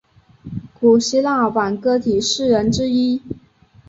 [0.79, 3.21] 古希腊挽歌体诗人之一。